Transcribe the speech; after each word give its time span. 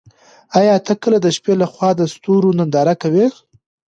ایا 0.59 0.75
ته 0.85 0.93
کله 1.03 1.17
د 1.21 1.27
شپې 1.37 1.53
له 1.61 1.67
خوا 1.71 1.89
د 1.95 2.01
ستورو 2.13 2.55
ننداره 2.59 2.95
کوې؟ 3.01 3.25